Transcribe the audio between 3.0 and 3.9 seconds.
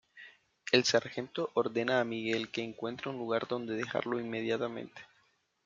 un lugar donde